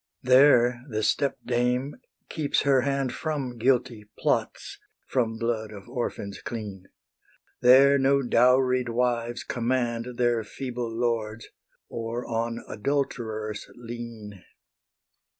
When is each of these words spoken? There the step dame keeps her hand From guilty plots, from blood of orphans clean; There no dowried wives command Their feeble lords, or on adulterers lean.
There 0.23 0.81
the 0.89 1.03
step 1.03 1.37
dame 1.45 1.95
keeps 2.27 2.61
her 2.61 2.81
hand 2.81 3.13
From 3.13 3.59
guilty 3.59 4.05
plots, 4.17 4.79
from 5.05 5.37
blood 5.37 5.71
of 5.71 5.87
orphans 5.87 6.41
clean; 6.41 6.87
There 7.61 7.99
no 7.99 8.23
dowried 8.23 8.89
wives 8.89 9.43
command 9.43 10.17
Their 10.17 10.43
feeble 10.43 10.89
lords, 10.89 11.49
or 11.87 12.25
on 12.25 12.63
adulterers 12.67 13.67
lean. 13.75 14.43